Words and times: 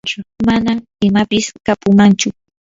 manam 0.45 0.77
imapis 1.07 1.45
kapumanchu. 1.65 2.29